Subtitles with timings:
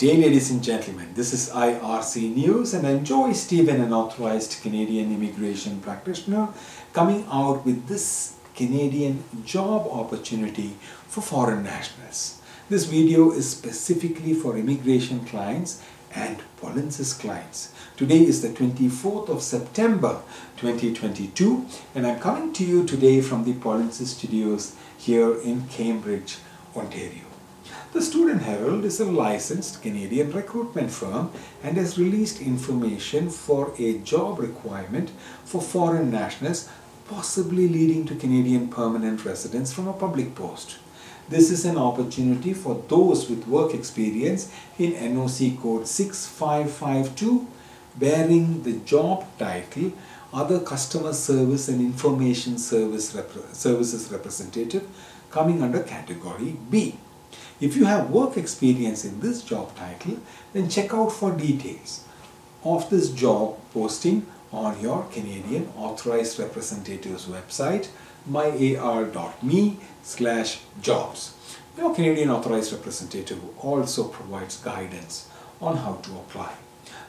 [0.00, 1.10] day, ladies and gentlemen.
[1.12, 6.48] This is IRC News, and I'm Joy Stephen, an authorized Canadian immigration practitioner,
[6.94, 10.70] coming out with this Canadian job opportunity
[11.06, 12.40] for foreign nationals.
[12.70, 15.82] This video is specifically for immigration clients
[16.14, 17.74] and Pollensis clients.
[17.98, 20.22] Today is the 24th of September
[20.56, 26.38] 2022, and I'm coming to you today from the Pollensis studios here in Cambridge,
[26.74, 27.29] Ontario.
[27.92, 33.98] The Student Herald is a licensed Canadian recruitment firm and has released information for a
[33.98, 35.10] job requirement
[35.44, 36.68] for foreign nationals,
[37.08, 40.78] possibly leading to Canadian permanent residence from a public post.
[41.28, 47.48] This is an opportunity for those with work experience in NOC code 6552
[47.96, 49.92] bearing the job title
[50.32, 53.10] other customer service and information service
[53.52, 54.86] services representative
[55.32, 56.96] coming under category B.
[57.60, 60.18] If you have work experience in this job title,
[60.52, 62.04] then check out for details
[62.64, 67.88] of this job posting on your Canadian Authorized Representative's website,
[68.28, 71.34] myar.me slash jobs.
[71.76, 75.28] Your Canadian Authorized Representative also provides guidance
[75.60, 76.52] on how to apply.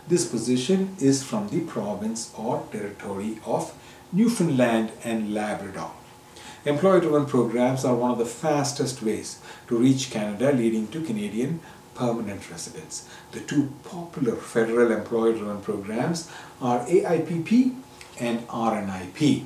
[0.08, 3.74] This position is from the province or territory of
[4.12, 5.92] Newfoundland and Labrador.
[6.64, 11.60] Employee-driven programs are one of the fastest ways to reach Canada leading to Canadian
[11.96, 13.10] permanent residence.
[13.32, 16.30] The two popular federal employee-driven programs
[16.62, 17.76] are AIPP
[18.20, 19.46] and RNIP.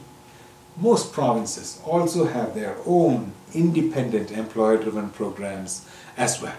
[0.75, 6.57] Most provinces also have their own independent employer-driven programs as well.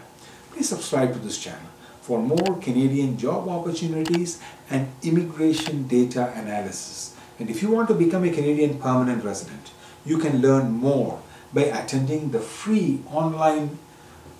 [0.52, 1.68] Please subscribe to this channel
[2.00, 4.40] for more Canadian job opportunities
[4.70, 7.14] and immigration data analysis.
[7.38, 9.70] And if you want to become a Canadian permanent resident,
[10.06, 11.20] you can learn more
[11.52, 13.78] by attending the free online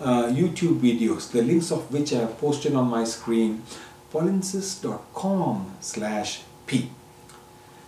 [0.00, 3.62] uh, YouTube videos, the links of which I have posted on my screen,
[4.12, 6.90] pollensis.com slash p.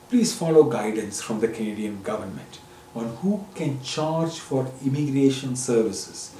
[0.09, 2.61] Please follow guidance from the Canadian government
[2.94, 6.34] on who can charge for immigration services.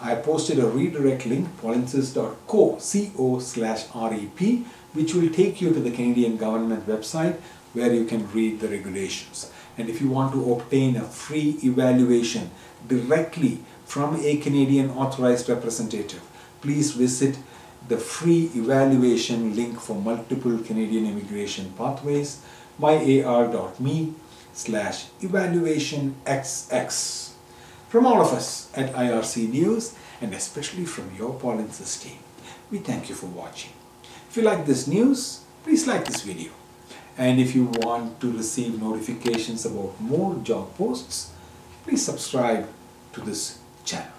[0.00, 4.40] I posted a redirect link, pollensis.co co slash rep,
[4.92, 7.36] which will take you to the Canadian government website
[7.74, 9.50] where you can read the regulations.
[9.76, 12.50] And if you want to obtain a free evaluation
[12.86, 16.22] directly from a Canadian authorized representative,
[16.60, 17.38] please visit
[17.88, 22.40] the free evaluation link for multiple Canadian immigration pathways,
[22.80, 24.14] myar.me
[24.52, 27.32] slash evaluation xx.
[27.88, 32.18] From all of us at IRC News and especially from your Pollensis team,
[32.70, 33.72] we thank you for watching.
[34.30, 36.50] If you like this news, please like this video.
[37.16, 41.32] And if you want to receive notifications about more job posts,
[41.84, 42.68] please subscribe
[43.12, 44.14] to this channel.